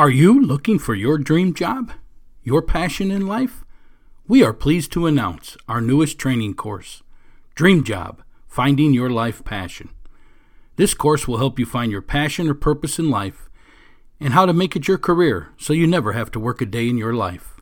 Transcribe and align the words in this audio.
Are 0.00 0.08
you 0.08 0.40
looking 0.40 0.78
for 0.78 0.94
your 0.94 1.18
dream 1.18 1.52
job? 1.52 1.92
Your 2.42 2.62
passion 2.62 3.10
in 3.10 3.26
life? 3.26 3.64
We 4.26 4.42
are 4.42 4.54
pleased 4.54 4.92
to 4.92 5.04
announce 5.04 5.58
our 5.68 5.82
newest 5.82 6.18
training 6.18 6.54
course, 6.54 7.02
Dream 7.54 7.84
Job 7.84 8.22
Finding 8.48 8.94
Your 8.94 9.10
Life 9.10 9.44
Passion. 9.44 9.90
This 10.76 10.94
course 10.94 11.28
will 11.28 11.36
help 11.36 11.58
you 11.58 11.66
find 11.66 11.92
your 11.92 12.00
passion 12.00 12.48
or 12.48 12.54
purpose 12.54 12.98
in 12.98 13.10
life 13.10 13.50
and 14.18 14.32
how 14.32 14.46
to 14.46 14.54
make 14.54 14.74
it 14.74 14.88
your 14.88 14.96
career 14.96 15.50
so 15.58 15.74
you 15.74 15.86
never 15.86 16.14
have 16.14 16.30
to 16.30 16.40
work 16.40 16.62
a 16.62 16.64
day 16.64 16.88
in 16.88 16.96
your 16.96 17.12
life. 17.12 17.60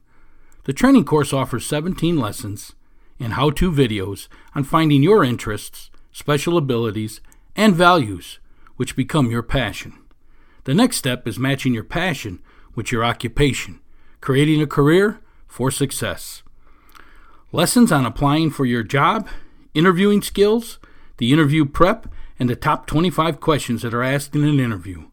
The 0.63 0.73
training 0.73 1.07
course 1.07 1.33
offers 1.33 1.67
17 1.67 2.17
lessons 2.17 2.73
and 3.19 3.33
how 3.33 3.51
to 3.51 3.73
videos 3.73 4.29
on 4.55 4.63
finding 4.63 5.03
your 5.03 5.25
interests, 5.25 5.91
special 6.13 6.57
abilities, 6.57 7.21
and 7.57 7.75
values, 7.75 8.39
which 8.77 8.95
become 8.95 9.29
your 9.29 9.43
passion. 9.43 9.99
The 10.69 10.75
next 10.75 10.99
step 10.99 11.27
is 11.27 11.39
matching 11.39 11.73
your 11.73 11.83
passion 11.83 12.43
with 12.75 12.93
your 12.93 13.03
occupation, 13.03 13.81
creating 14.21 14.61
a 14.61 14.67
career 14.67 15.19
for 15.47 15.71
success. 15.71 16.43
Lessons 17.53 17.91
on 17.91 18.05
applying 18.05 18.51
for 18.51 18.67
your 18.67 18.83
job, 18.83 19.31
interviewing 19.73 20.21
skills, 20.21 20.79
the 21.17 21.33
interview 21.33 21.65
prep, 21.65 22.07
and 22.39 22.51
the 22.51 22.55
top 22.55 22.87
25 22.87 23.41
questions 23.41 23.81
that 23.81 23.95
are 23.95 24.03
asked 24.03 24.37
in 24.37 24.45
an 24.45 24.61
interview. 24.61 25.07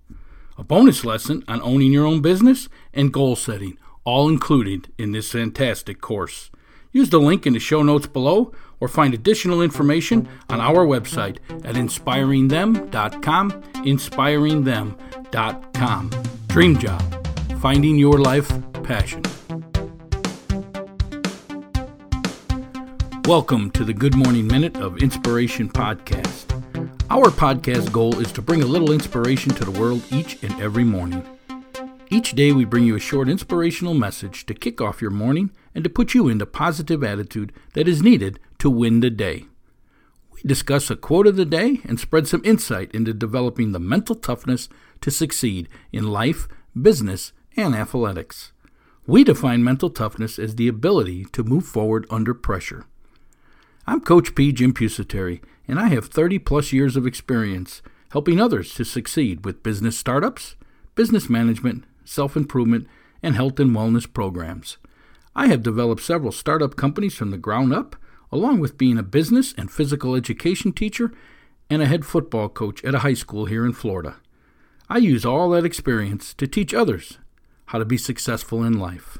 A 0.57 0.63
bonus 0.65 1.05
lesson 1.05 1.41
on 1.47 1.61
owning 1.61 1.93
your 1.93 2.05
own 2.05 2.19
business 2.19 2.67
and 2.93 3.13
goal 3.13 3.37
setting, 3.37 3.77
all 4.03 4.27
included 4.27 4.91
in 4.97 5.13
this 5.13 5.31
fantastic 5.31 6.01
course. 6.01 6.51
Use 6.91 7.11
the 7.11 7.17
link 7.17 7.47
in 7.47 7.53
the 7.53 7.59
show 7.59 7.81
notes 7.81 8.07
below 8.07 8.51
or 8.85 8.87
find 8.87 9.13
additional 9.15 9.63
information 9.63 10.29
on 10.47 10.61
our 10.61 10.85
website 10.85 11.39
at 11.65 11.73
inspiringthem.com. 11.73 13.51
Inspiringthem.com. 13.51 16.11
Dream 16.47 16.77
Job 16.77 17.01
Finding 17.59 17.97
Your 17.97 18.19
Life 18.19 18.51
Passion. 18.83 19.23
Welcome 23.25 23.71
to 23.71 23.83
the 23.83 23.91
Good 23.91 24.13
Morning 24.13 24.45
Minute 24.45 24.77
of 24.77 25.01
Inspiration 25.01 25.67
Podcast. 25.67 26.51
Our 27.09 27.31
podcast 27.31 27.91
goal 27.91 28.19
is 28.19 28.31
to 28.33 28.43
bring 28.43 28.61
a 28.61 28.67
little 28.67 28.91
inspiration 28.91 29.51
to 29.55 29.65
the 29.65 29.71
world 29.71 30.03
each 30.11 30.43
and 30.43 30.61
every 30.61 30.83
morning. 30.83 31.25
Each 32.11 32.33
day, 32.33 32.51
we 32.51 32.65
bring 32.65 32.85
you 32.85 32.95
a 32.95 32.99
short 32.99 33.29
inspirational 33.29 33.95
message 33.95 34.45
to 34.45 34.53
kick 34.53 34.79
off 34.79 35.01
your 35.01 35.09
morning 35.09 35.49
and 35.73 35.83
to 35.83 35.89
put 35.89 36.13
you 36.13 36.27
in 36.27 36.37
the 36.37 36.45
positive 36.45 37.03
attitude 37.03 37.51
that 37.73 37.87
is 37.87 38.03
needed 38.03 38.39
to 38.59 38.69
win 38.69 38.99
the 38.99 39.09
day. 39.09 39.45
We 40.31 40.41
discuss 40.45 40.89
a 40.89 40.95
quote 40.95 41.27
of 41.27 41.35
the 41.35 41.45
day 41.45 41.81
and 41.85 41.99
spread 41.99 42.27
some 42.27 42.41
insight 42.43 42.91
into 42.93 43.13
developing 43.13 43.71
the 43.71 43.79
mental 43.79 44.15
toughness 44.15 44.69
to 45.01 45.11
succeed 45.11 45.69
in 45.91 46.11
life, 46.11 46.47
business, 46.79 47.31
and 47.55 47.75
athletics. 47.75 48.51
We 49.07 49.23
define 49.23 49.63
mental 49.63 49.89
toughness 49.89 50.39
as 50.39 50.55
the 50.55 50.67
ability 50.67 51.25
to 51.25 51.43
move 51.43 51.65
forward 51.65 52.05
under 52.09 52.33
pressure. 52.33 52.85
I'm 53.87 54.01
Coach 54.01 54.33
P. 54.33 54.51
Jim 54.51 54.73
Pusateri, 54.73 55.41
and 55.67 55.79
I 55.79 55.89
have 55.89 56.07
30 56.07 56.39
plus 56.39 56.73
years 56.73 56.95
of 56.97 57.05
experience 57.05 57.81
helping 58.15 58.39
others 58.39 58.73
to 58.73 58.85
succeed 58.85 59.43
with 59.45 59.61
business 59.61 59.97
startups, 59.97 60.55
business 60.95 61.29
management, 61.29 61.83
self 62.05 62.37
improvement, 62.37 62.87
and 63.21 63.35
health 63.35 63.59
and 63.59 63.71
wellness 63.71 64.11
programs. 64.11 64.77
I 65.35 65.47
have 65.47 65.61
developed 65.61 66.01
several 66.01 66.31
startup 66.31 66.77
companies 66.77 67.13
from 67.15 67.31
the 67.31 67.37
ground 67.37 67.73
up, 67.73 67.95
along 68.31 68.59
with 68.59 68.77
being 68.77 68.97
a 68.97 69.03
business 69.03 69.53
and 69.57 69.71
physical 69.71 70.15
education 70.15 70.71
teacher 70.71 71.11
and 71.69 71.81
a 71.81 71.85
head 71.85 72.05
football 72.05 72.49
coach 72.49 72.83
at 72.83 72.95
a 72.95 72.99
high 72.99 73.13
school 73.13 73.45
here 73.45 73.65
in 73.65 73.73
Florida. 73.73 74.17
I 74.89 74.97
use 74.97 75.25
all 75.25 75.49
that 75.51 75.65
experience 75.65 76.33
to 76.35 76.47
teach 76.47 76.73
others 76.73 77.17
how 77.67 77.79
to 77.79 77.85
be 77.85 77.97
successful 77.97 78.63
in 78.63 78.79
life. 78.79 79.17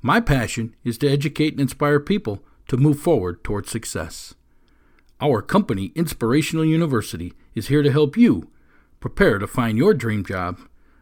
My 0.00 0.20
passion 0.20 0.76
is 0.84 0.98
to 0.98 1.08
educate 1.08 1.52
and 1.52 1.60
inspire 1.60 1.98
people 1.98 2.44
to 2.68 2.76
move 2.76 3.00
forward 3.00 3.42
towards 3.42 3.70
success. 3.70 4.34
Our 5.20 5.42
company, 5.42 5.90
Inspirational 5.96 6.64
University, 6.64 7.32
is 7.54 7.66
here 7.66 7.82
to 7.82 7.90
help 7.90 8.16
you 8.16 8.50
prepare 9.00 9.38
to 9.38 9.46
find 9.46 9.76
your 9.76 9.94
dream 9.94 10.24
job 10.24 10.60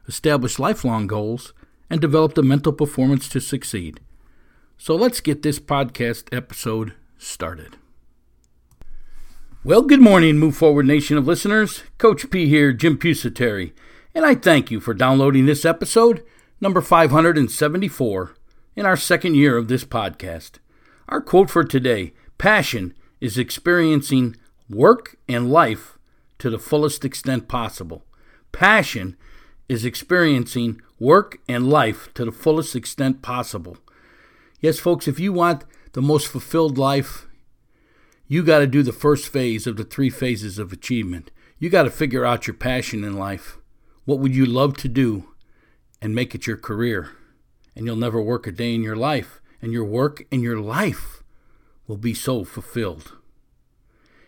establish 0.08 0.58
lifelong 0.58 1.06
goals, 1.06 1.52
and 1.88 2.00
develop 2.00 2.34
the 2.34 2.42
mental 2.42 2.72
performance 2.72 3.28
to 3.28 3.40
succeed. 3.40 4.00
So 4.76 4.94
let's 4.94 5.20
get 5.20 5.42
this 5.42 5.58
podcast 5.58 6.34
episode 6.34 6.94
started. 7.18 7.76
Well, 9.64 9.82
good 9.82 10.00
morning, 10.00 10.38
Move 10.38 10.56
Forward 10.56 10.86
Nation 10.86 11.18
of 11.18 11.26
listeners. 11.26 11.82
Coach 11.98 12.30
P 12.30 12.48
here, 12.48 12.72
Jim 12.72 12.96
Pusateri, 12.96 13.72
and 14.14 14.24
I 14.24 14.34
thank 14.34 14.70
you 14.70 14.80
for 14.80 14.94
downloading 14.94 15.46
this 15.46 15.64
episode, 15.64 16.22
number 16.60 16.80
574, 16.80 18.36
in 18.76 18.86
our 18.86 18.96
second 18.96 19.34
year 19.34 19.56
of 19.56 19.68
this 19.68 19.84
podcast. 19.84 20.58
Our 21.08 21.20
quote 21.20 21.50
for 21.50 21.64
today 21.64 22.14
Passion 22.38 22.94
is 23.20 23.38
experiencing 23.38 24.36
work 24.70 25.16
and 25.28 25.50
life 25.50 25.98
to 26.38 26.50
the 26.50 26.58
fullest 26.58 27.04
extent 27.04 27.48
possible. 27.48 28.04
Passion 28.52 29.16
is 29.68 29.84
experiencing 29.84 30.80
work 30.98 31.38
and 31.48 31.68
life 31.68 32.08
to 32.14 32.24
the 32.24 32.32
fullest 32.32 32.76
extent 32.76 33.22
possible. 33.22 33.78
Yes, 34.60 34.78
folks, 34.78 35.08
if 35.08 35.18
you 35.18 35.32
want 35.32 35.64
the 35.96 36.02
most 36.02 36.28
fulfilled 36.28 36.76
life, 36.76 37.26
you 38.28 38.42
got 38.42 38.58
to 38.58 38.66
do 38.66 38.82
the 38.82 38.92
first 38.92 39.32
phase 39.32 39.66
of 39.66 39.78
the 39.78 39.82
three 39.84 40.10
phases 40.10 40.58
of 40.58 40.70
achievement. 40.70 41.30
You 41.58 41.70
got 41.70 41.84
to 41.84 41.90
figure 41.90 42.22
out 42.22 42.46
your 42.46 42.52
passion 42.52 43.02
in 43.02 43.16
life. 43.16 43.56
What 44.04 44.18
would 44.18 44.36
you 44.36 44.44
love 44.44 44.76
to 44.76 44.88
do 44.88 45.32
and 46.02 46.14
make 46.14 46.34
it 46.34 46.46
your 46.46 46.58
career? 46.58 47.12
And 47.74 47.86
you'll 47.86 47.96
never 47.96 48.20
work 48.20 48.46
a 48.46 48.52
day 48.52 48.74
in 48.74 48.82
your 48.82 48.94
life, 48.94 49.40
and 49.62 49.72
your 49.72 49.86
work 49.86 50.26
and 50.30 50.42
your 50.42 50.60
life 50.60 51.22
will 51.86 51.96
be 51.96 52.12
so 52.12 52.44
fulfilled. 52.44 53.16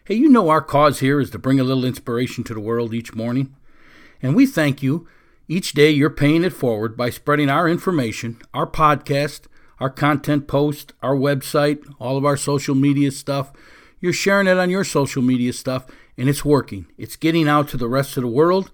Hey, 0.07 0.15
you 0.15 0.31
know 0.31 0.49
our 0.49 0.63
cause 0.63 1.01
here 1.01 1.21
is 1.21 1.29
to 1.33 1.39
bring 1.39 1.61
a 1.61 1.65
little 1.65 1.85
inspiration 1.85 2.45
to 2.45 2.55
the 2.55 2.61
world 2.61 2.95
each 2.95 3.15
morning. 3.15 3.55
And 4.23 4.35
we 4.35 4.47
thank 4.47 4.83
you 4.83 5.07
each 5.49 5.75
day, 5.75 5.91
you're 5.91 6.09
paying 6.09 6.45
it 6.45 6.55
forward 6.55 6.97
by 6.97 7.11
spreading 7.11 7.51
our 7.51 7.69
information, 7.69 8.41
our 8.55 8.67
podcast, 8.67 9.49
our 9.81 9.91
content 9.91 10.47
post, 10.47 10.93
our 11.03 11.15
website, 11.15 11.79
all 11.99 12.17
of 12.17 12.25
our 12.25 12.37
social 12.37 12.75
media 12.75 13.11
stuff. 13.11 13.53
You're 14.01 14.13
sharing 14.13 14.47
it 14.47 14.59
on 14.59 14.71
your 14.71 14.85
social 14.85 15.23
media 15.23 15.53
stuff, 15.53 15.87
and 16.17 16.29
it's 16.29 16.45
working. 16.45 16.87
It's 16.97 17.17
getting 17.17 17.49
out 17.49 17.69
to 17.69 17.77
the 17.77 17.89
rest 17.89 18.17
of 18.17 18.23
the 18.23 18.29
world. 18.29 18.71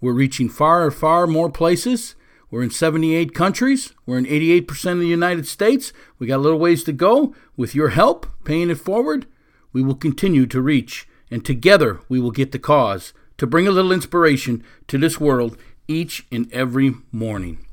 We're 0.00 0.12
reaching 0.12 0.48
far 0.48 0.84
and 0.84 0.94
far 0.94 1.26
more 1.26 1.50
places. 1.50 2.14
We're 2.50 2.62
in 2.62 2.70
78 2.70 3.34
countries. 3.34 3.92
We're 4.04 4.18
in 4.18 4.26
88% 4.26 4.92
of 4.92 4.98
the 5.00 5.06
United 5.06 5.46
States. 5.46 5.92
We 6.18 6.26
got 6.26 6.36
a 6.36 6.44
little 6.46 6.58
ways 6.58 6.84
to 6.84 6.92
go. 6.92 7.34
With 7.56 7.74
your 7.74 7.88
help, 7.90 8.26
paying 8.44 8.70
it 8.70 8.78
forward, 8.78 9.26
we 9.72 9.82
will 9.82 9.94
continue 9.94 10.46
to 10.46 10.60
reach, 10.60 11.08
and 11.30 11.44
together 11.44 12.00
we 12.08 12.20
will 12.20 12.30
get 12.30 12.52
the 12.52 12.58
cause 12.58 13.12
to 13.38 13.46
bring 13.46 13.66
a 13.66 13.70
little 13.70 13.92
inspiration 13.92 14.62
to 14.88 14.96
this 14.96 15.20
world 15.20 15.58
each 15.88 16.26
and 16.30 16.50
every 16.52 16.94
morning. 17.12 17.65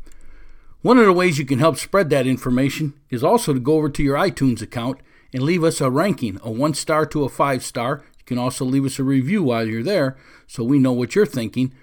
One 0.83 0.97
of 0.97 1.05
the 1.05 1.13
ways 1.13 1.39
you 1.39 1.45
can 1.45 1.59
help 1.59 1.77
spread 1.77 2.09
that 2.09 2.27
information 2.27 2.93
is 3.09 3.23
also 3.23 3.53
to 3.53 3.59
go 3.61 3.75
over 3.75 3.87
to 3.87 4.03
your 4.03 4.17
iTunes 4.17 4.61
account 4.61 4.99
and 5.33 5.41
leave 5.41 5.63
us 5.63 5.79
a 5.79 5.89
ranking, 5.89 6.37
a 6.43 6.51
one 6.51 6.73
star 6.73 7.05
to 7.05 7.23
a 7.23 7.29
five 7.29 7.63
star. 7.63 8.03
You 8.17 8.25
can 8.25 8.37
also 8.37 8.65
leave 8.65 8.83
us 8.83 8.99
a 8.99 9.03
review 9.05 9.43
while 9.43 9.65
you're 9.65 9.81
there 9.81 10.17
so 10.45 10.61
we 10.61 10.79
know 10.79 10.91
what 10.91 11.15
you're 11.15 11.25
thinking. 11.25 11.73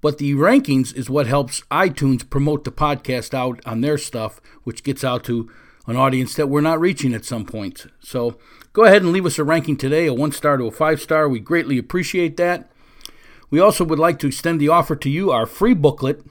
But 0.00 0.18
the 0.18 0.34
rankings 0.34 0.94
is 0.94 1.10
what 1.10 1.26
helps 1.26 1.62
iTunes 1.62 2.30
promote 2.30 2.62
the 2.62 2.70
podcast 2.70 3.34
out 3.34 3.60
on 3.66 3.80
their 3.80 3.98
stuff, 3.98 4.40
which 4.62 4.84
gets 4.84 5.02
out 5.02 5.24
to 5.24 5.50
an 5.88 5.96
audience 5.96 6.36
that 6.36 6.48
we're 6.48 6.60
not 6.60 6.78
reaching 6.78 7.12
at 7.12 7.24
some 7.24 7.44
points. 7.44 7.88
So 7.98 8.38
go 8.72 8.84
ahead 8.84 9.02
and 9.02 9.10
leave 9.10 9.26
us 9.26 9.40
a 9.40 9.42
ranking 9.42 9.76
today, 9.76 10.06
a 10.06 10.14
one 10.14 10.30
star 10.30 10.58
to 10.58 10.66
a 10.66 10.70
five 10.70 11.00
star. 11.00 11.28
We 11.28 11.40
greatly 11.40 11.76
appreciate 11.76 12.36
that. 12.36 12.70
We 13.50 13.58
also 13.58 13.82
would 13.84 13.98
like 13.98 14.20
to 14.20 14.28
extend 14.28 14.60
the 14.60 14.68
offer 14.68 14.94
to 14.94 15.10
you 15.10 15.32
our 15.32 15.44
free 15.44 15.74
booklet, 15.74 16.24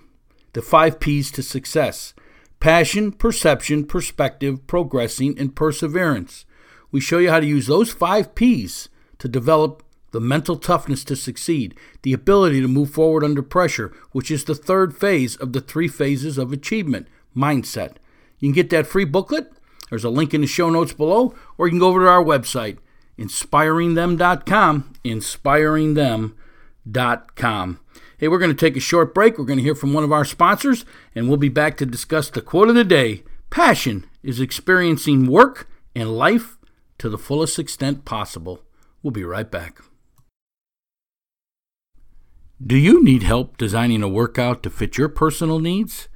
The 0.53 0.61
Five 0.61 0.99
P's 0.99 1.31
to 1.31 1.43
Success 1.43 2.13
Passion, 2.59 3.11
Perception, 3.11 3.85
Perspective, 3.85 4.65
Progressing, 4.67 5.37
and 5.37 5.55
Perseverance. 5.55 6.45
We 6.91 7.01
show 7.01 7.17
you 7.17 7.29
how 7.29 7.39
to 7.39 7.45
use 7.45 7.67
those 7.67 7.91
five 7.91 8.35
P's 8.35 8.89
to 9.19 9.27
develop 9.27 9.83
the 10.11 10.21
mental 10.21 10.55
toughness 10.55 11.03
to 11.05 11.15
succeed, 11.15 11.75
the 12.03 12.13
ability 12.13 12.61
to 12.61 12.67
move 12.67 12.91
forward 12.91 13.23
under 13.23 13.41
pressure, 13.41 13.91
which 14.11 14.29
is 14.29 14.43
the 14.43 14.55
third 14.55 14.95
phase 14.95 15.35
of 15.35 15.53
the 15.53 15.61
three 15.61 15.87
phases 15.87 16.37
of 16.37 16.53
achievement 16.53 17.07
mindset. 17.35 17.95
You 18.39 18.49
can 18.49 18.55
get 18.55 18.69
that 18.69 18.87
free 18.87 19.05
booklet. 19.05 19.51
There's 19.89 20.03
a 20.03 20.09
link 20.09 20.33
in 20.33 20.41
the 20.41 20.47
show 20.47 20.69
notes 20.69 20.93
below, 20.93 21.33
or 21.57 21.67
you 21.67 21.71
can 21.71 21.79
go 21.79 21.87
over 21.87 22.01
to 22.01 22.09
our 22.09 22.23
website, 22.23 22.77
inspiringthem.com, 23.17 24.93
inspiringthem.com 25.03 26.33
com. 27.35 27.79
Hey, 28.23 28.29
we're 28.29 28.39
going 28.39 28.55
to 28.55 28.55
take 28.55 28.77
a 28.77 28.79
short 28.79 29.13
break. 29.13 29.37
We're 29.37 29.43
going 29.43 29.57
to 29.59 29.63
hear 29.63 29.75
from 29.75 29.91
one 29.91 30.05
of 30.05 30.13
our 30.13 30.23
sponsors, 30.23 30.85
and 31.13 31.27
we'll 31.27 31.35
be 31.35 31.49
back 31.49 31.75
to 31.75 31.85
discuss 31.85 32.29
the 32.29 32.39
quote 32.39 32.69
of 32.69 32.75
the 32.75 32.85
day 32.85 33.23
Passion 33.49 34.05
is 34.23 34.39
experiencing 34.39 35.27
work 35.27 35.67
and 35.93 36.15
life 36.15 36.57
to 36.99 37.09
the 37.09 37.17
fullest 37.17 37.59
extent 37.59 38.05
possible. 38.05 38.63
We'll 39.01 39.11
be 39.11 39.25
right 39.25 39.51
back. 39.51 39.81
Do 42.65 42.77
you 42.77 43.03
need 43.03 43.23
help 43.23 43.57
designing 43.57 44.01
a 44.01 44.07
workout 44.07 44.63
to 44.63 44.69
fit 44.69 44.97
your 44.97 45.09
personal 45.09 45.59
needs? 45.59 46.07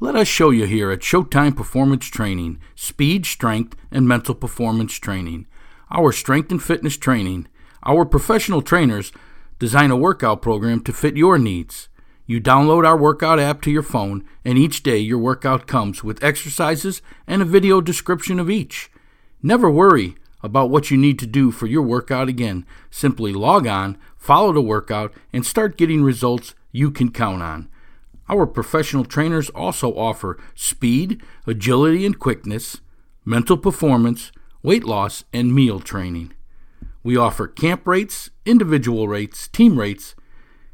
Let 0.00 0.16
us 0.16 0.28
show 0.28 0.50
you 0.50 0.66
here 0.66 0.90
at 0.90 1.00
Showtime 1.00 1.56
Performance 1.56 2.08
Training 2.08 2.58
speed, 2.74 3.24
strength, 3.24 3.74
and 3.90 4.06
mental 4.06 4.34
performance 4.34 4.92
training. 4.96 5.46
Our 5.90 6.12
strength 6.12 6.50
and 6.50 6.62
fitness 6.62 6.98
training. 6.98 7.48
Our 7.86 8.04
professional 8.04 8.60
trainers 8.60 9.12
design 9.58 9.90
a 9.90 9.96
workout 9.96 10.42
program 10.42 10.80
to 10.82 10.92
fit 10.92 11.16
your 11.16 11.38
needs. 11.38 11.88
You 12.26 12.40
download 12.40 12.86
our 12.86 12.96
workout 12.96 13.40
app 13.40 13.62
to 13.62 13.70
your 13.70 13.82
phone, 13.82 14.24
and 14.44 14.58
each 14.58 14.82
day 14.82 14.98
your 14.98 15.18
workout 15.18 15.66
comes 15.66 16.04
with 16.04 16.22
exercises 16.22 17.00
and 17.26 17.40
a 17.40 17.46
video 17.46 17.80
description 17.80 18.38
of 18.38 18.50
each. 18.50 18.90
Never 19.42 19.70
worry 19.70 20.16
about 20.42 20.70
what 20.70 20.90
you 20.90 20.96
need 20.96 21.18
to 21.18 21.26
do 21.26 21.50
for 21.50 21.66
your 21.66 21.82
workout 21.82 22.28
again. 22.28 22.66
Simply 22.90 23.32
log 23.32 23.66
on, 23.66 23.98
follow 24.16 24.52
the 24.52 24.60
workout, 24.60 25.12
and 25.32 25.44
start 25.44 25.78
getting 25.78 26.02
results 26.02 26.54
you 26.70 26.90
can 26.90 27.10
count 27.10 27.42
on. 27.42 27.68
Our 28.28 28.46
professional 28.46 29.04
trainers 29.04 29.48
also 29.50 29.96
offer 29.96 30.38
speed, 30.54 31.22
agility 31.46 32.04
and 32.04 32.18
quickness, 32.18 32.78
mental 33.24 33.56
performance, 33.56 34.32
weight 34.62 34.84
loss, 34.84 35.24
and 35.32 35.54
meal 35.54 35.80
training. 35.80 36.34
We 37.08 37.16
offer 37.16 37.48
camp 37.48 37.86
rates, 37.86 38.28
individual 38.44 39.08
rates, 39.08 39.48
team 39.48 39.78
rates, 39.78 40.14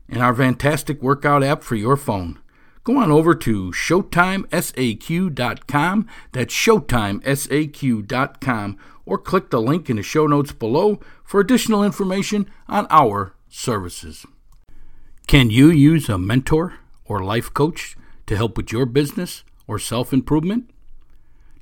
and 0.09 0.21
our 0.21 0.35
fantastic 0.35 1.01
workout 1.01 1.45
app 1.45 1.63
for 1.63 1.77
your 1.77 1.97
phone. 1.97 2.41
Go 2.83 2.97
on 2.97 3.13
over 3.13 3.37
to 3.37 3.71
ShowtimeSAQ.com. 3.71 6.09
That's 6.33 6.53
ShowtimeSAQ.com. 6.53 8.79
Or 9.07 9.17
click 9.17 9.51
the 9.51 9.63
link 9.63 9.89
in 9.89 9.95
the 9.95 10.03
show 10.03 10.27
notes 10.27 10.51
below 10.51 10.99
for 11.23 11.39
additional 11.39 11.85
information 11.85 12.51
on 12.67 12.89
our 12.91 13.37
services. 13.49 14.27
Can 15.29 15.51
you 15.51 15.71
use 15.71 16.09
a 16.09 16.19
mentor? 16.19 16.81
or 17.05 17.23
life 17.23 17.55
coach 17.55 17.97
to 18.27 18.35
help 18.35 18.57
with 18.57 18.73
your 18.73 18.87
business 18.87 19.45
or 19.69 19.79
self 19.79 20.13
improvement? 20.13 20.69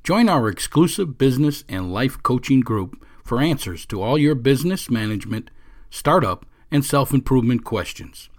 Join 0.03 0.27
our 0.27 0.49
exclusive 0.49 1.19
business 1.19 1.63
and 1.69 1.93
life 1.93 2.23
coaching 2.23 2.61
group 2.61 2.99
for 3.23 3.41
answers 3.41 3.85
to 3.87 4.01
all 4.01 4.17
your 4.17 4.35
business 4.35 4.89
management, 4.89 5.49
startup, 5.89 6.45
and 6.69 6.83
self 6.83 7.13
improvement 7.13 7.63
questions. 7.63 8.29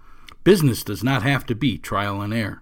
Business 0.43 0.83
does 0.83 1.03
not 1.03 1.23
have 1.23 1.45
to 1.47 1.55
be 1.55 1.77
trial 1.77 2.21
and 2.21 2.33
error. 2.33 2.61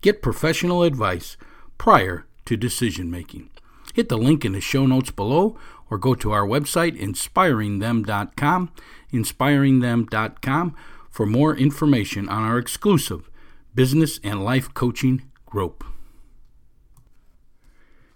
Get 0.00 0.22
professional 0.22 0.82
advice 0.82 1.36
prior 1.78 2.26
to 2.44 2.56
decision 2.56 3.10
making. 3.10 3.50
Hit 3.94 4.08
the 4.08 4.18
link 4.18 4.44
in 4.44 4.52
the 4.52 4.60
show 4.60 4.86
notes 4.86 5.10
below 5.10 5.56
or 5.88 5.98
go 5.98 6.14
to 6.14 6.32
our 6.32 6.46
website, 6.46 6.98
inspiringthem.com, 7.00 8.72
inspiringthem.com, 9.12 10.76
for 11.10 11.26
more 11.26 11.56
information 11.56 12.28
on 12.28 12.42
our 12.42 12.58
exclusive 12.58 13.30
business 13.74 14.18
and 14.24 14.44
life 14.44 14.74
coaching 14.74 15.22
group. 15.46 15.84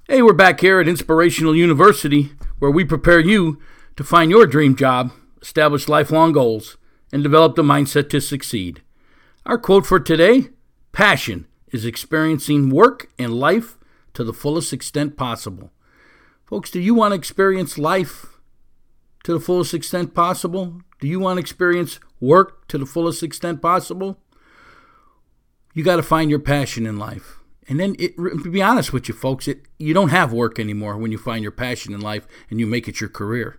Hey, 0.08 0.23
we're 0.23 0.32
back 0.32 0.61
here 0.61 0.81
at 0.81 0.88
Inspirational 0.88 1.55
University, 1.55 2.32
where 2.59 2.71
we 2.71 2.85
prepare 2.85 3.21
you 3.21 3.59
to 3.97 4.05
find 4.05 4.31
your 4.31 4.47
dream 4.47 4.77
job, 4.77 5.13
establish 5.43 5.89
lifelong 5.89 6.33
goals, 6.33 6.77
and 7.13 7.23
develop 7.23 7.57
the 7.57 7.63
mindset 7.63 8.09
to 8.11 8.21
succeed. 8.21 8.83
Our 9.47 9.59
quote 9.59 9.87
for 9.87 10.01
today 10.01 10.49
Passion 10.93 11.47
is 11.73 11.85
experiencing 11.85 12.71
work 12.71 13.11
and 13.19 13.35
life 13.35 13.77
to 14.15 14.25
the 14.25 14.33
fullest 14.33 14.73
extent 14.73 15.17
possible. 15.17 15.71
Folks, 16.45 16.71
do 16.71 16.81
you 16.81 16.95
want 16.95 17.13
to 17.13 17.19
experience 17.19 17.79
life 17.79 18.41
to 19.25 19.33
the 19.33 19.41
fullest 19.41 19.75
extent 19.75 20.15
possible? 20.15 20.81
Do 21.01 21.07
you 21.07 21.21
want 21.21 21.37
to 21.37 21.41
experience 21.41 22.01
work 22.21 22.67
to 22.69 22.79
the 22.79 22.87
fullest 22.87 23.23
extent 23.23 23.61
possible? 23.63 24.19
you 25.79 25.85
got 25.85 25.95
to 25.95 26.03
find 26.03 26.29
your 26.29 26.41
passion 26.41 26.87
in 26.87 26.97
life. 26.97 27.38
And 27.69 27.79
then, 27.79 27.97
it, 27.99 28.17
to 28.17 28.50
be 28.50 28.62
honest 28.62 28.93
with 28.94 29.09
you, 29.09 29.15
folks, 29.15 29.47
it, 29.47 29.67
you 29.79 29.93
don't 29.93 30.09
have 30.09 30.32
work 30.32 30.59
anymore 30.59 30.97
when 30.97 31.12
you 31.12 31.19
find 31.19 31.43
your 31.43 31.53
passion 31.53 31.93
in 31.93 32.00
life 32.00 32.26
and 32.50 32.59
you 32.59 32.67
make 32.67 32.88
it 32.88 33.00
your 33.00 33.11
career. 33.11 33.59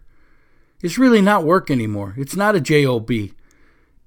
It's 0.81 0.97
really 0.97 1.21
not 1.21 1.44
work 1.44 1.69
anymore. 1.69 2.15
It's 2.17 2.35
not 2.35 2.56
a 2.56 2.61
job. 2.61 3.11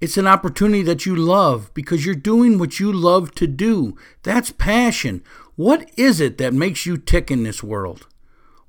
It's 0.01 0.17
an 0.17 0.27
opportunity 0.27 0.83
that 0.83 1.07
you 1.07 1.15
love 1.15 1.73
because 1.75 2.05
you're 2.05 2.17
doing 2.17 2.59
what 2.59 2.81
you 2.81 2.93
love 2.93 3.33
to 3.37 3.47
do. 3.47 3.97
That's 4.25 4.51
passion. 4.51 5.23
What 5.55 5.89
is 5.97 6.21
it 6.21 6.39
that 6.39 6.53
makes 6.53 6.85
you 6.87 6.97
tick 6.97 7.31
in 7.31 7.45
this 7.45 7.63
world? 7.63 8.09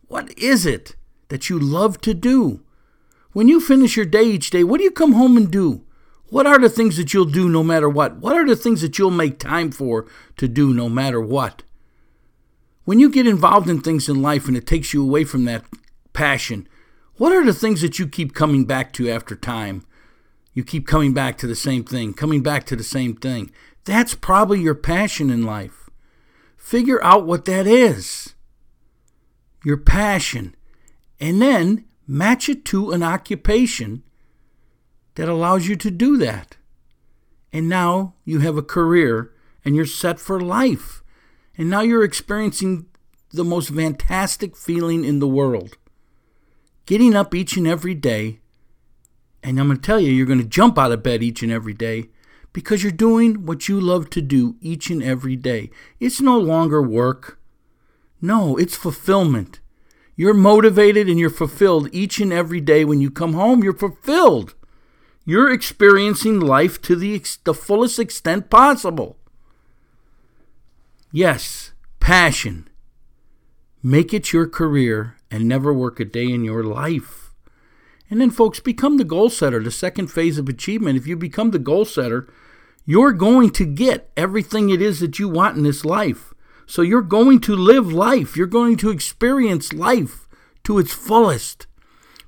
What 0.07 0.37
is 0.37 0.65
it 0.65 0.95
that 1.29 1.49
you 1.49 1.57
love 1.57 1.99
to 2.01 2.13
do? 2.13 2.61
When 3.31 3.47
you 3.47 3.59
finish 3.59 3.97
your 3.97 4.05
day 4.05 4.25
each 4.25 4.51
day, 4.51 4.63
what 4.63 4.77
do 4.77 4.83
you 4.83 4.91
come 4.91 5.13
home 5.13 5.35
and 5.35 5.49
do? 5.49 5.81
What 6.33 6.47
are 6.47 6.57
the 6.57 6.67
things 6.67 6.97
that 6.97 7.13
you'll 7.13 7.25
do 7.25 7.47
no 7.47 7.63
matter 7.63 7.87
what? 7.87 8.17
What 8.17 8.35
are 8.35 8.43
the 8.43 8.55
things 8.55 8.81
that 8.81 8.97
you'll 8.97 9.11
make 9.11 9.37
time 9.37 9.69
for 9.71 10.07
to 10.37 10.47
do 10.47 10.73
no 10.73 10.89
matter 10.89 11.21
what? 11.21 11.61
When 12.85 12.97
you 12.97 13.11
get 13.11 13.27
involved 13.27 13.69
in 13.69 13.81
things 13.81 14.09
in 14.09 14.19
life 14.19 14.47
and 14.47 14.57
it 14.57 14.65
takes 14.65 14.95
you 14.95 15.03
away 15.03 15.25
from 15.25 15.45
that 15.45 15.63
passion, 16.11 16.67
what 17.17 17.33
are 17.33 17.45
the 17.45 17.53
things 17.53 17.81
that 17.81 17.99
you 17.99 18.07
keep 18.07 18.33
coming 18.33 18.65
back 18.65 18.93
to 18.93 19.11
after 19.11 19.35
time? 19.35 19.85
You 20.55 20.63
keep 20.63 20.87
coming 20.87 21.13
back 21.13 21.37
to 21.37 21.45
the 21.45 21.53
same 21.53 21.83
thing, 21.83 22.15
coming 22.15 22.41
back 22.41 22.65
to 22.65 22.75
the 22.75 22.83
same 22.83 23.15
thing. 23.15 23.51
That's 23.85 24.15
probably 24.15 24.59
your 24.59 24.73
passion 24.73 25.29
in 25.29 25.45
life. 25.45 25.87
Figure 26.57 27.01
out 27.03 27.27
what 27.27 27.45
that 27.45 27.67
is. 27.67 28.33
Your 29.63 29.77
passion. 29.77 30.55
And 31.19 31.39
then 31.39 31.85
match 32.07 32.49
it 32.49 32.65
to 32.65 32.89
an 32.89 33.03
occupation 33.03 34.01
that 35.15 35.29
allows 35.29 35.67
you 35.67 35.75
to 35.75 35.91
do 35.91 36.17
that. 36.17 36.57
And 37.51 37.69
now 37.69 38.15
you 38.25 38.39
have 38.39 38.57
a 38.57 38.63
career 38.63 39.31
and 39.63 39.75
you're 39.75 39.85
set 39.85 40.19
for 40.19 40.39
life. 40.39 41.03
And 41.57 41.69
now 41.69 41.81
you're 41.81 42.03
experiencing 42.03 42.87
the 43.29 43.43
most 43.43 43.69
fantastic 43.69 44.55
feeling 44.55 45.03
in 45.03 45.19
the 45.19 45.27
world. 45.27 45.77
Getting 46.85 47.15
up 47.15 47.33
each 47.33 47.55
and 47.55 47.67
every 47.67 47.95
day, 47.95 48.39
and 49.41 49.59
I'm 49.59 49.67
going 49.67 49.79
to 49.79 49.85
tell 49.85 49.99
you, 49.99 50.11
you're 50.11 50.25
going 50.25 50.39
to 50.39 50.45
jump 50.45 50.77
out 50.77 50.91
of 50.91 51.03
bed 51.03 51.21
each 51.21 51.43
and 51.43 51.51
every 51.51 51.73
day 51.73 52.09
because 52.53 52.83
you're 52.83 52.91
doing 52.91 53.45
what 53.45 53.67
you 53.67 53.79
love 53.79 54.09
to 54.11 54.21
do 54.21 54.55
each 54.61 54.89
and 54.89 55.03
every 55.03 55.35
day. 55.35 55.69
It's 55.99 56.21
no 56.21 56.37
longer 56.37 56.81
work. 56.81 57.39
No, 58.21 58.55
it's 58.57 58.75
fulfillment. 58.75 59.59
You're 60.15 60.33
motivated 60.33 61.09
and 61.09 61.19
you're 61.19 61.29
fulfilled 61.29 61.89
each 61.91 62.19
and 62.19 62.31
every 62.31 62.61
day. 62.61 62.85
When 62.85 63.01
you 63.01 63.09
come 63.09 63.33
home, 63.33 63.63
you're 63.63 63.77
fulfilled. 63.77 64.55
You're 65.25 65.51
experiencing 65.51 66.39
life 66.39 66.81
to 66.83 66.95
the, 66.95 67.15
ex- 67.15 67.37
the 67.37 67.53
fullest 67.53 67.97
extent 67.97 68.49
possible. 68.49 69.17
Yes, 71.11 71.71
passion. 71.99 72.67
Make 73.81 74.13
it 74.13 74.33
your 74.33 74.47
career 74.47 75.17
and 75.31 75.47
never 75.47 75.73
work 75.73 75.99
a 75.99 76.05
day 76.05 76.29
in 76.29 76.43
your 76.43 76.63
life. 76.63 77.31
And 78.09 78.19
then, 78.19 78.31
folks, 78.31 78.59
become 78.59 78.97
the 78.97 79.03
goal 79.03 79.29
setter, 79.29 79.61
the 79.63 79.71
second 79.71 80.07
phase 80.07 80.37
of 80.37 80.49
achievement. 80.49 80.97
If 80.97 81.07
you 81.07 81.15
become 81.15 81.51
the 81.51 81.59
goal 81.59 81.85
setter, 81.85 82.27
you're 82.85 83.13
going 83.13 83.49
to 83.51 83.65
get 83.65 84.11
everything 84.17 84.69
it 84.69 84.81
is 84.81 84.99
that 84.99 85.19
you 85.19 85.29
want 85.29 85.57
in 85.57 85.63
this 85.63 85.85
life. 85.85 86.33
So 86.65 86.81
you're 86.81 87.01
going 87.01 87.39
to 87.41 87.55
live 87.55 87.91
life. 87.91 88.35
You're 88.35 88.47
going 88.47 88.77
to 88.77 88.89
experience 88.89 89.73
life 89.73 90.27
to 90.63 90.79
its 90.79 90.93
fullest 90.93 91.67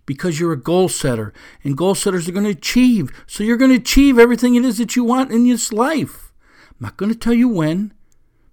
because 0.06 0.40
you're 0.40 0.54
a 0.54 0.62
goal 0.62 0.90
setter 0.90 1.34
and 1.64 1.78
goal 1.78 1.96
setters 1.96 2.28
are 2.28 2.32
going 2.32 2.46
to 2.46 2.52
achieve. 2.52 3.12
So 3.28 3.44
you're 3.44 3.58
going 3.58 3.72
to 3.72 3.78
achieve 3.78 4.20
everything 4.20 4.56
it 4.56 4.66
is 4.66 4.78
that 4.78 4.96
you 4.96 5.04
want 5.04 5.32
in 5.32 5.44
this 5.48 5.74
life. 5.74 6.32
I'm 6.72 6.78
not 6.86 6.98
going 6.98 7.12
to 7.12 7.18
tell 7.18 7.34
you 7.34 7.50
when. 7.50 7.94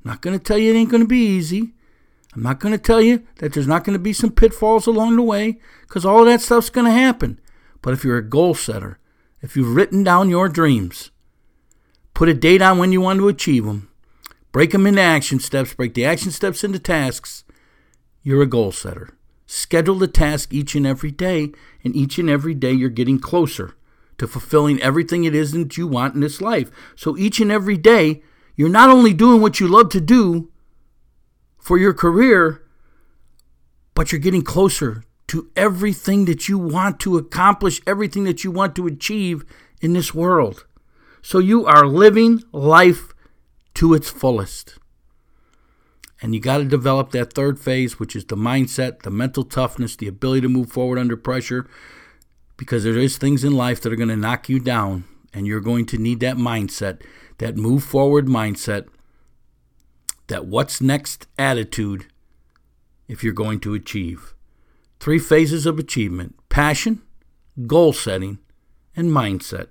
I'm 0.05 0.11
not 0.11 0.23
going 0.23 0.39
to 0.39 0.43
tell 0.45 0.59
you 0.59 0.73
it 0.73 0.77
ain't 0.77 0.91
going 0.91 1.03
to 1.03 1.09
be 1.09 1.25
easy. 1.25 1.75
I'm 2.35 2.43
not 2.43 2.61
going 2.61 2.73
to 2.73 2.79
tell 2.79 3.01
you 3.01 3.27
that 3.37 3.53
there's 3.53 3.67
not 3.67 3.85
going 3.85 3.93
to 3.93 4.03
be 4.03 4.13
some 4.13 4.33
pitfalls 4.33 4.87
along 4.87 5.17
the 5.17 5.23
way 5.23 5.61
because 5.83 6.05
all 6.05 6.21
of 6.21 6.27
that 6.27 6.41
stuff's 6.41 6.71
going 6.71 6.87
to 6.87 6.93
happen. 6.93 7.39
But 7.83 7.93
if 7.93 8.05
you're 8.05 8.17
a 8.17 8.29
goal 8.29 8.55
setter, 8.55 8.99
if 9.43 9.57
you've 9.57 9.75
written 9.75 10.03
down 10.03 10.31
your 10.31 10.49
dreams, 10.49 11.11
put 12.15 12.29
a 12.29 12.35
date 12.35 12.63
on 12.63 12.79
when 12.79 12.93
you 12.93 13.01
want 13.01 13.19
to 13.19 13.29
achieve 13.29 13.65
them, 13.65 13.91
break 14.51 14.71
them 14.71 14.87
into 14.87 15.03
action 15.03 15.41
steps, 15.41 15.75
break 15.75 15.95
the 15.95 16.05
action 16.07 16.31
steps 16.31 16.65
into 16.65 16.79
tasks, 16.79 17.45
you're 18.23 18.43
a 18.43 18.47
goal 18.47 18.73
setter. 18.73 19.11
Schedule 19.47 19.97
the 19.97 20.09
task 20.09 20.53
each 20.53 20.75
and 20.75 20.87
every 20.87 21.11
day, 21.11 21.53
and 21.85 21.95
each 21.95 22.19
and 22.19 22.31
every 22.31 22.55
day 22.55 22.73
you're 22.73 22.89
getting 22.89 23.19
closer 23.19 23.75
to 24.19 24.27
fulfilling 24.27 24.81
everything 24.81 25.25
it 25.25 25.35
is 25.35 25.53
that 25.53 25.77
you 25.77 25.87
want 25.87 26.15
in 26.15 26.21
this 26.21 26.41
life. 26.41 26.71
So 26.97 27.17
each 27.17 27.41
and 27.41 27.51
every 27.51 27.77
day, 27.77 28.23
you're 28.55 28.69
not 28.69 28.91
only 28.91 29.13
doing 29.13 29.41
what 29.41 29.61
you 29.61 29.67
love 29.67 29.89
to 29.91 30.01
do 30.01 30.51
for 31.59 31.79
your 31.79 31.95
career, 31.95 32.63
but 33.95 34.13
you're 34.13 34.21
getting 34.21 34.43
closer 34.43 35.05
to 35.29 35.51
everything 35.57 36.27
that 36.27 36.49
you 36.49 36.59
want 36.59 37.01
to 37.01 37.17
accomplish, 37.17 37.81
everything 37.87 38.25
that 38.25 38.45
you 38.45 38.51
want 38.51 38.77
to 38.77 38.87
achieve 38.87 39.45
in 39.81 39.93
this 39.93 40.15
world. 40.15 40.67
So 41.23 41.39
you 41.39 41.67
are 41.67 41.87
living 41.87 42.43
life 42.53 43.15
to 43.75 43.95
its 43.95 44.11
fullest. 44.11 44.79
And 46.23 46.35
you 46.35 46.41
got 46.41 46.59
to 46.59 46.65
develop 46.65 47.11
that 47.11 47.33
third 47.33 47.59
phase, 47.59 47.99
which 47.99 48.15
is 48.15 48.25
the 48.25 48.37
mindset, 48.37 49.03
the 49.03 49.11
mental 49.11 49.43
toughness, 49.43 49.97
the 49.97 50.07
ability 50.07 50.43
to 50.43 50.49
move 50.49 50.71
forward 50.71 50.99
under 50.99 51.17
pressure, 51.17 51.69
because 52.57 52.85
there 52.85 52.97
is 52.97 53.19
things 53.19 53.43
in 53.43 53.55
life 53.55 53.81
that 53.81 53.93
are 53.93 53.97
going 53.97 54.09
to 54.09 54.17
knock 54.17 54.49
you 54.49 54.61
down, 54.61 55.03
and 55.35 55.49
you're 55.49 55.61
going 55.61 55.85
to 55.87 55.99
need 55.99 56.21
that 56.21 56.37
mindset, 56.37 57.03
that 57.39 57.57
move 57.57 57.83
forward 57.83 58.27
mindset 58.27 58.87
that 60.29 60.47
what's 60.47 60.81
next 60.81 61.27
attitude 61.39 62.07
if 63.09 63.25
you're 63.25 63.33
going 63.33 63.61
to 63.61 63.75
achieve. 63.75 64.33
Three 65.01 65.19
phases 65.19 65.67
of 65.67 65.79
achievement 65.79 66.37
passion, 66.49 67.03
goal 67.67 67.93
setting, 67.93 68.39
and 68.95 69.11
mindset. 69.11 69.67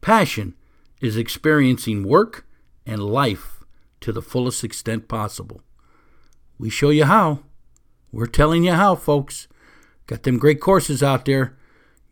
Passion 0.00 0.54
is 1.00 1.16
experiencing 1.16 2.02
work 2.02 2.46
and 2.86 3.04
life 3.04 3.59
to 4.00 4.12
the 4.12 4.22
fullest 4.22 4.64
extent 4.64 5.08
possible. 5.08 5.62
We 6.58 6.70
show 6.70 6.90
you 6.90 7.04
how. 7.04 7.40
We're 8.12 8.26
telling 8.26 8.64
you 8.64 8.72
how, 8.72 8.96
folks. 8.96 9.48
Got 10.06 10.24
them 10.24 10.38
great 10.38 10.60
courses 10.60 11.02
out 11.02 11.24
there. 11.24 11.56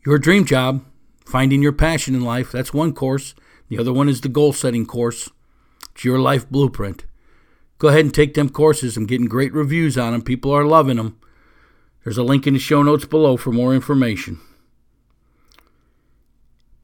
Your 0.07 0.19
dream 0.19 0.45
job, 0.45 0.85
finding 1.27 1.63
your 1.63 1.73
passion 1.73 2.15
in 2.15 2.23
life, 2.23 2.53
that's 2.53 2.73
one 2.73 2.93
course. 2.93 3.35
The 3.69 3.79
other 3.79 3.93
one 3.93 4.09
is 4.09 4.21
the 4.21 4.29
goal 4.29 4.53
setting 4.53 4.87
course. 4.87 5.31
It's 5.93 6.05
your 6.05 6.19
life 6.19 6.49
blueprint. 6.49 7.05
Go 7.79 7.89
ahead 7.89 8.05
and 8.05 8.15
take 8.15 8.35
them 8.35 8.49
courses. 8.49 8.97
I'm 8.97 9.07
getting 9.07 9.27
great 9.27 9.53
reviews 9.53 9.99
on 9.99 10.13
them. 10.13 10.23
People 10.23 10.53
are 10.53 10.65
loving 10.65 10.97
them. 10.97 11.19
There's 12.05 12.19
a 12.19 12.23
link 12.23 12.47
in 12.47 12.55
the 12.55 12.61
show 12.61 12.83
notes 12.83 13.05
below 13.05 13.37
for 13.37 13.53
more 13.53 13.75
information. 13.75 14.41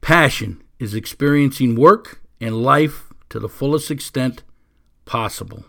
Passion 0.01 0.61
is 0.77 0.93
experiencing 0.93 1.75
work 1.75 2.21
and 2.39 2.61
life 2.61 3.11
to 3.29 3.39
the 3.39 3.49
fullest 3.49 3.89
extent 3.89 4.43
possible. 5.05 5.65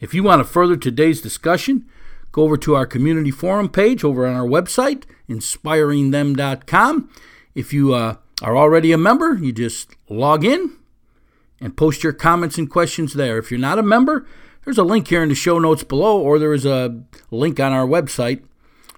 If 0.00 0.14
you 0.14 0.22
want 0.22 0.40
to 0.40 0.44
further 0.44 0.76
today's 0.76 1.20
discussion, 1.20 1.86
go 2.30 2.42
over 2.42 2.56
to 2.58 2.76
our 2.76 2.86
community 2.86 3.30
forum 3.30 3.68
page 3.68 4.04
over 4.04 4.26
on 4.26 4.34
our 4.34 4.46
website, 4.46 5.04
inspiringthem.com. 5.28 7.10
If 7.54 7.72
you 7.72 7.94
uh, 7.94 8.16
are 8.42 8.56
already 8.56 8.92
a 8.92 8.98
member, 8.98 9.34
you 9.34 9.52
just 9.52 9.96
log 10.08 10.44
in 10.44 10.76
and 11.60 11.76
post 11.76 12.04
your 12.04 12.12
comments 12.12 12.58
and 12.58 12.70
questions 12.70 13.14
there. 13.14 13.38
If 13.38 13.50
you're 13.50 13.58
not 13.58 13.78
a 13.78 13.82
member, 13.82 14.26
there's 14.64 14.78
a 14.78 14.84
link 14.84 15.08
here 15.08 15.22
in 15.22 15.28
the 15.28 15.34
show 15.34 15.58
notes 15.58 15.82
below, 15.82 16.20
or 16.20 16.38
there 16.38 16.52
is 16.52 16.64
a 16.64 17.02
link 17.30 17.58
on 17.58 17.72
our 17.72 17.86
website. 17.86 18.44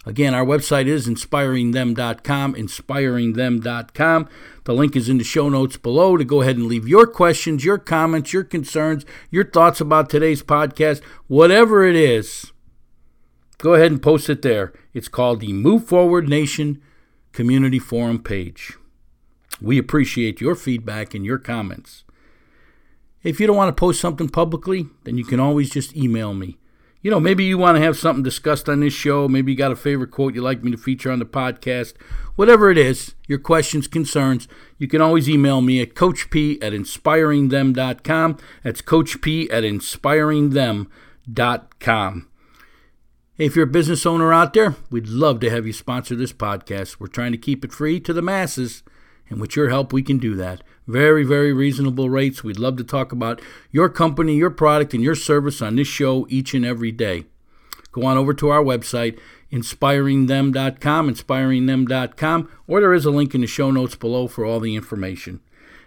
Again, 0.07 0.33
our 0.33 0.47
website 0.47 0.87
is 0.87 1.07
inspiringthem.com, 1.07 2.55
inspiringthem.com. 2.55 4.29
The 4.65 4.73
link 4.73 4.97
is 4.97 5.11
in 5.11 5.19
the 5.19 5.25
show 5.25 5.51
notes 5.51 5.77
below 5.77 6.17
to 6.17 6.25
go 6.25 6.41
ahead 6.41 6.57
and 6.57 6.67
leave 6.67 6.89
your 6.89 7.07
questions, 7.07 7.65
your 7.67 7.77
comments, 7.77 8.33
your 8.33 8.45
concerns, 8.45 9.05
your 9.31 9.45
thoughts 9.45 9.81
about 9.81 10.09
today's 10.09 10.43
podcast, 10.43 11.03
whatever 11.27 11.85
it 11.85 11.97
is. 11.97 12.51
Go 13.59 13.75
ahead 13.75 13.93
and 13.93 14.03
post 14.03 14.31
it 14.31 14.41
there. 14.41 14.73
It's 14.95 15.09
called 15.09 15.41
the 15.41 15.53
Move 15.53 15.85
Forward 15.87 16.29
Nation 16.29 16.81
Community 17.33 17.79
Forum 17.79 18.23
page. 18.23 18.79
We 19.61 19.77
appreciate 19.77 20.41
your 20.41 20.55
feedback 20.55 21.15
and 21.15 21.27
your 21.27 21.39
comments. 21.39 22.05
If 23.23 23.39
you 23.39 23.47
don't 23.47 23.57
want 23.57 23.69
to 23.69 23.79
post 23.79 24.01
something 24.01 24.31
publicly, 24.31 24.89
then 25.05 25.19
you 25.19 25.25
can 25.25 25.41
always 25.41 25.69
just 25.69 25.95
email 25.95 26.33
me. 26.33 26.57
You 27.03 27.11
know, 27.11 27.21
maybe 27.21 27.45
you 27.45 27.57
want 27.57 27.77
to 27.77 27.83
have 27.83 27.97
something 27.97 28.23
discussed 28.23 28.69
on 28.69 28.81
this 28.81 28.93
show. 28.93 29.27
Maybe 29.27 29.53
you 29.53 29.59
got 29.59 29.73
a 29.73 29.77
favorite 29.77 30.11
quote 30.11 30.35
you'd 30.35 30.43
like 30.43 30.63
me 30.63 30.71
to 30.71 30.77
feature 30.77 31.11
on 31.11 31.19
the 31.19 31.25
podcast. 31.25 31.95
Whatever 32.37 32.71
it 32.71 32.77
is, 32.77 33.15
your 33.27 33.39
questions, 33.39 33.89
concerns, 33.89 34.47
you 34.77 34.87
can 34.87 35.01
always 35.01 35.27
email 35.29 35.63
me 35.63 35.81
at 35.81 35.95
coachp 35.95 36.63
at 36.63 36.75
inspiringthem.com. 36.75 38.37
That's 38.63 38.83
coachp 38.83 39.51
at 39.51 39.65
inspiringthem.com. 39.65 42.27
If 43.39 43.57
you're 43.57 43.65
a 43.65 43.69
business 43.69 44.05
owner 44.05 44.35
out 44.35 44.53
there, 44.53 44.77
we'd 44.91 45.09
love 45.09 45.41
to 45.41 45.49
have 45.49 45.67
you 45.67 45.73
sponsor 45.73 46.15
this 46.15 46.35
podcast. 46.35 47.01
We're 47.01 47.07
trying 47.07 47.33
to 47.33 47.39
keep 47.39 47.65
it 47.65 47.73
free 47.73 47.99
to 48.01 48.13
the 48.13 48.21
masses, 48.21 48.83
and 49.31 49.41
with 49.41 49.57
your 49.57 49.71
help, 49.71 49.93
we 49.93 50.03
can 50.03 50.19
do 50.19 50.35
that. 50.35 50.63
Very, 50.87 51.25
very 51.25 51.53
reasonable 51.53 52.11
rates. 52.11 52.45
We'd 52.45 52.59
love 52.59 52.77
to 52.79 52.85
talk 52.85 53.13
about 53.13 53.41
your 53.71 53.89
company, 53.89 54.35
your 54.35 54.51
product, 54.51 54.93
and 54.93 55.03
your 55.03 55.15
service 55.15 55.63
on 55.63 55.77
this 55.77 55.87
show 55.87 56.27
each 56.29 56.53
and 56.53 56.67
every 56.67 56.91
day. 56.91 57.25
Go 57.93 58.05
on 58.05 58.17
over 58.17 58.35
to 58.35 58.49
our 58.51 58.63
website, 58.63 59.19
inspiringthem.com, 59.53 61.11
inspiringthem.com, 61.11 62.49
or 62.67 62.81
there 62.81 62.93
is 62.93 63.05
a 63.05 63.11
link 63.11 63.35
in 63.35 63.41
the 63.41 63.47
show 63.47 63.71
notes 63.71 63.95
below 63.95 64.27
for 64.27 64.45
all 64.45 64.61
the 64.61 64.77
information. 64.77 65.41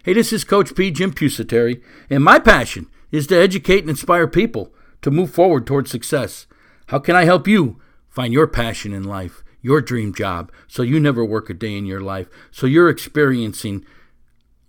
Hey, 0.03 0.13
this 0.13 0.33
is 0.33 0.43
Coach 0.43 0.75
P. 0.75 0.91
Jim 0.91 1.13
Pusateri, 1.13 1.81
and 2.09 2.23
my 2.23 2.39
passion 2.39 2.87
is 3.11 3.27
to 3.27 3.37
educate 3.37 3.81
and 3.81 3.89
inspire 3.89 4.27
people 4.27 4.73
to 5.01 5.11
move 5.11 5.31
forward 5.31 5.67
towards 5.67 5.91
success. 5.91 6.47
How 6.87 6.99
can 6.99 7.15
I 7.15 7.25
help 7.25 7.47
you 7.47 7.79
find 8.09 8.33
your 8.33 8.47
passion 8.47 8.93
in 8.93 9.03
life, 9.03 9.43
your 9.63 9.81
dream 9.81 10.13
job, 10.13 10.51
so 10.67 10.83
you 10.83 10.99
never 10.99 11.25
work 11.25 11.49
a 11.49 11.53
day 11.55 11.75
in 11.75 11.87
your 11.87 12.01
life, 12.01 12.27
so 12.51 12.67
you're 12.67 12.89
experiencing 12.89 13.83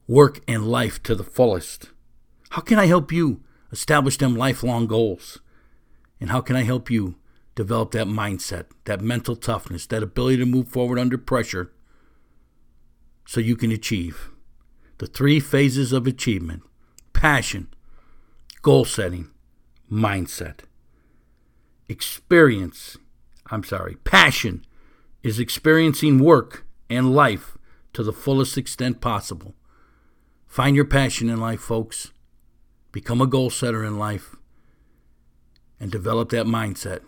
work 0.07 0.41
and 0.49 0.67
life 0.67 1.03
to 1.03 1.15
the 1.15 1.25
fullest? 1.25 1.91
How 2.51 2.63
can 2.63 2.79
I 2.79 2.87
help 2.87 3.13
you 3.13 3.43
establish 3.73 4.17
them 4.17 4.37
lifelong 4.37 4.87
goals? 4.87 5.41
And 6.21 6.31
how 6.31 6.41
can 6.41 6.57
I 6.57 6.63
help 6.63 6.91
you 6.91 7.17
develop 7.57 7.91
that 7.91 8.07
mindset, 8.07 8.67
that 8.85 9.01
mental 9.01 9.37
toughness, 9.37 9.87
that 9.87 10.03
ability 10.03 10.39
to 10.39 10.47
move 10.47 10.69
forward 10.69 10.99
under 10.99 11.19
pressure 11.19 11.73
so 13.27 13.41
you 13.41 13.57
can 13.57 13.73
achieve 13.73 14.31
the 14.99 15.07
three 15.07 15.41
phases 15.41 15.93
of 15.93 16.07
achievement 16.07 16.63
passion, 17.13 17.69
goal 18.63 18.85
setting, 18.85 19.31
mindset. 19.91 20.61
Experience, 21.89 22.97
I'm 23.51 23.65
sorry, 23.65 23.97
passion 24.05 24.65
is 25.25 25.41
experiencing 25.41 26.19
work 26.21 26.67
and 26.89 27.15
life 27.15 27.57
to 27.95 28.05
the 28.05 28.13
fullest 28.13 28.59
extent 28.59 29.01
possible. 29.01 29.55
Find 30.47 30.77
your 30.77 30.85
passion 30.85 31.31
in 31.31 31.41
life, 31.41 31.61
folks. 31.61 32.13
Become 32.93 33.21
a 33.23 33.27
goal 33.27 33.51
setter 33.51 33.83
in 33.83 33.99
life 33.99 34.37
and 35.81 35.91
develop 35.91 36.29
that 36.29 36.47
mindset. 36.47 37.01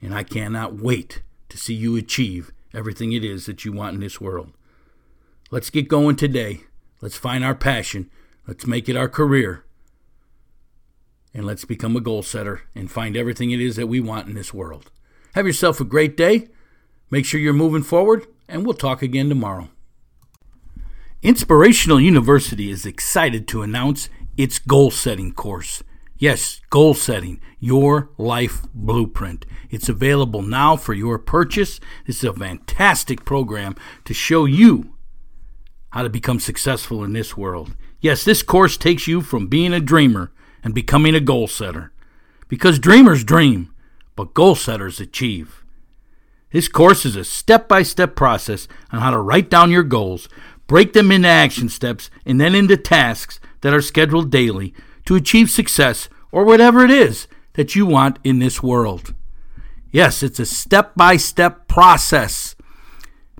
And 0.00 0.14
I 0.14 0.22
cannot 0.22 0.76
wait 0.76 1.22
to 1.48 1.56
see 1.56 1.74
you 1.74 1.96
achieve 1.96 2.52
everything 2.74 3.12
it 3.12 3.24
is 3.24 3.46
that 3.46 3.64
you 3.64 3.72
want 3.72 3.94
in 3.94 4.00
this 4.00 4.20
world. 4.20 4.52
Let's 5.50 5.70
get 5.70 5.88
going 5.88 6.16
today. 6.16 6.60
Let's 7.00 7.16
find 7.16 7.42
our 7.42 7.54
passion. 7.54 8.10
Let's 8.46 8.66
make 8.66 8.88
it 8.88 8.96
our 8.96 9.08
career. 9.08 9.64
And 11.34 11.46
let's 11.46 11.64
become 11.64 11.96
a 11.96 12.00
goal 12.00 12.22
setter 12.22 12.62
and 12.74 12.90
find 12.90 13.16
everything 13.16 13.50
it 13.50 13.60
is 13.60 13.76
that 13.76 13.86
we 13.86 14.00
want 14.00 14.28
in 14.28 14.34
this 14.34 14.52
world. 14.52 14.90
Have 15.34 15.46
yourself 15.46 15.80
a 15.80 15.84
great 15.84 16.16
day. 16.16 16.48
Make 17.12 17.26
sure 17.26 17.38
you're 17.38 17.52
moving 17.52 17.82
forward, 17.82 18.26
and 18.48 18.64
we'll 18.64 18.72
talk 18.72 19.02
again 19.02 19.28
tomorrow. 19.28 19.68
Inspirational 21.20 22.00
University 22.00 22.70
is 22.70 22.86
excited 22.86 23.46
to 23.48 23.60
announce 23.60 24.08
its 24.38 24.58
goal 24.58 24.90
setting 24.90 25.34
course. 25.34 25.82
Yes, 26.16 26.62
goal 26.70 26.94
setting, 26.94 27.38
your 27.60 28.08
life 28.16 28.62
blueprint. 28.72 29.44
It's 29.68 29.90
available 29.90 30.40
now 30.40 30.74
for 30.74 30.94
your 30.94 31.18
purchase. 31.18 31.80
This 32.06 32.24
is 32.24 32.24
a 32.24 32.32
fantastic 32.32 33.26
program 33.26 33.76
to 34.06 34.14
show 34.14 34.46
you 34.46 34.96
how 35.90 36.04
to 36.04 36.08
become 36.08 36.40
successful 36.40 37.04
in 37.04 37.12
this 37.12 37.36
world. 37.36 37.76
Yes, 38.00 38.24
this 38.24 38.42
course 38.42 38.78
takes 38.78 39.06
you 39.06 39.20
from 39.20 39.48
being 39.48 39.74
a 39.74 39.80
dreamer 39.80 40.32
and 40.64 40.72
becoming 40.72 41.14
a 41.14 41.20
goal 41.20 41.46
setter. 41.46 41.92
Because 42.48 42.78
dreamers 42.78 43.22
dream, 43.22 43.74
but 44.16 44.32
goal 44.32 44.54
setters 44.54 44.98
achieve. 44.98 45.61
This 46.52 46.68
course 46.68 47.06
is 47.06 47.16
a 47.16 47.24
step 47.24 47.66
by 47.66 47.82
step 47.82 48.14
process 48.14 48.68
on 48.92 49.00
how 49.00 49.10
to 49.10 49.18
write 49.18 49.48
down 49.48 49.70
your 49.70 49.82
goals, 49.82 50.28
break 50.66 50.92
them 50.92 51.10
into 51.10 51.28
action 51.28 51.68
steps, 51.68 52.10
and 52.26 52.40
then 52.40 52.54
into 52.54 52.76
tasks 52.76 53.40
that 53.62 53.72
are 53.72 53.80
scheduled 53.80 54.30
daily 54.30 54.74
to 55.06 55.16
achieve 55.16 55.50
success 55.50 56.08
or 56.30 56.44
whatever 56.44 56.84
it 56.84 56.90
is 56.90 57.26
that 57.54 57.74
you 57.74 57.86
want 57.86 58.18
in 58.22 58.38
this 58.38 58.62
world. 58.62 59.14
Yes, 59.90 60.22
it's 60.22 60.38
a 60.40 60.46
step 60.46 60.94
by 60.94 61.16
step 61.16 61.68
process. 61.68 62.54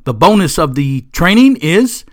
The 0.05 0.15
bonus 0.15 0.59
of 0.59 0.75
the 0.75 1.03
training 1.13 1.57
is 1.57 2.05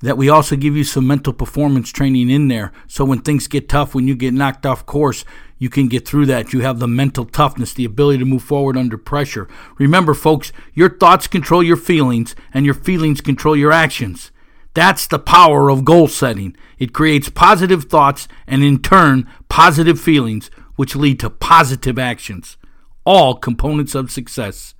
that 0.00 0.18
we 0.18 0.28
also 0.28 0.56
give 0.56 0.76
you 0.76 0.84
some 0.84 1.06
mental 1.06 1.32
performance 1.32 1.90
training 1.90 2.30
in 2.30 2.48
there. 2.48 2.72
So 2.86 3.04
when 3.04 3.20
things 3.20 3.48
get 3.48 3.68
tough, 3.68 3.94
when 3.94 4.06
you 4.06 4.14
get 4.14 4.34
knocked 4.34 4.66
off 4.66 4.86
course, 4.86 5.24
you 5.58 5.70
can 5.70 5.88
get 5.88 6.06
through 6.06 6.26
that. 6.26 6.52
You 6.52 6.60
have 6.60 6.78
the 6.78 6.88
mental 6.88 7.24
toughness, 7.24 7.72
the 7.72 7.86
ability 7.86 8.18
to 8.18 8.24
move 8.24 8.42
forward 8.42 8.76
under 8.76 8.98
pressure. 8.98 9.48
Remember, 9.78 10.12
folks, 10.12 10.52
your 10.74 10.90
thoughts 10.90 11.26
control 11.26 11.62
your 11.62 11.78
feelings, 11.78 12.34
and 12.52 12.64
your 12.64 12.74
feelings 12.74 13.20
control 13.20 13.56
your 13.56 13.72
actions. 13.72 14.30
That's 14.74 15.06
the 15.06 15.18
power 15.18 15.70
of 15.70 15.86
goal 15.86 16.08
setting. 16.08 16.54
It 16.78 16.92
creates 16.92 17.30
positive 17.30 17.84
thoughts 17.84 18.28
and, 18.46 18.62
in 18.62 18.82
turn, 18.82 19.26
positive 19.48 19.98
feelings, 19.98 20.50
which 20.74 20.94
lead 20.94 21.18
to 21.20 21.30
positive 21.30 21.98
actions. 21.98 22.58
All 23.06 23.34
components 23.34 23.94
of 23.94 24.10
success. 24.10 24.74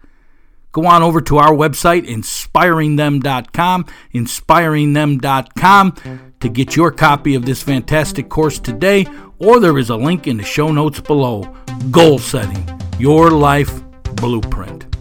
Go 0.72 0.86
on 0.86 1.02
over 1.02 1.20
to 1.22 1.38
our 1.38 1.52
website, 1.52 2.06
inspiringthem.com, 2.06 3.86
inspiringthem.com, 4.14 6.32
to 6.40 6.48
get 6.48 6.76
your 6.76 6.90
copy 6.90 7.34
of 7.34 7.46
this 7.46 7.62
fantastic 7.62 8.28
course 8.28 8.58
today, 8.58 9.06
or 9.38 9.60
there 9.60 9.78
is 9.78 9.90
a 9.90 9.96
link 9.96 10.26
in 10.26 10.36
the 10.36 10.44
show 10.44 10.70
notes 10.70 11.00
below. 11.00 11.42
Goal 11.90 12.18
setting, 12.18 12.68
your 12.98 13.30
life 13.30 13.82
blueprint. 14.16 14.95